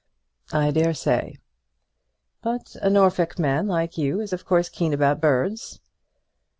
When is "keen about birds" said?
4.67-5.79